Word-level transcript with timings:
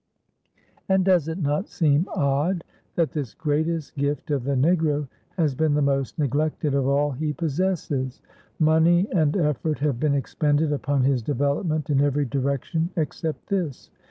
And 0.89 1.05
does 1.05 1.27
it 1.27 1.37
not 1.37 1.69
seem 1.69 2.07
odd 2.15 2.63
that 2.95 3.11
this 3.11 3.35
greatest 3.35 3.95
gift 3.95 4.31
of 4.31 4.45
the 4.45 4.55
Negro 4.55 5.07
has 5.37 5.53
been 5.53 5.75
the 5.75 5.81
most 5.83 6.17
neglected 6.17 6.73
of 6.73 6.87
all 6.87 7.11
he 7.11 7.33
possesses? 7.33 8.19
Money 8.57 9.07
and 9.11 9.37
effort 9.37 9.77
have 9.77 9.99
been 9.99 10.15
expended 10.15 10.73
upon 10.73 11.03
his 11.03 11.21
development 11.21 11.91
in 11.91 12.01
every 12.01 12.25
direction 12.25 12.89
except 12.95 13.45
this. 13.49 13.91